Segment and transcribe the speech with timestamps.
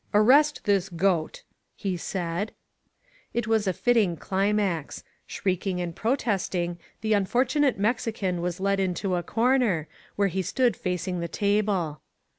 [0.15, 1.43] "Arrest this goat!"
[1.75, 2.53] he said.
[3.35, 5.03] It was a fitting climax.
[5.27, 11.19] Shrieking and protesting, the unfortunate Mexican was led into a comer, where he stood facing
[11.19, 12.01] the table.